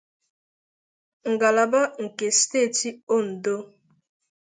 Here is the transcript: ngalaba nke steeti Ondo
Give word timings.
ngalaba 1.31 1.81
nke 2.03 2.27
steeti 2.39 2.89
Ondo 3.17 3.55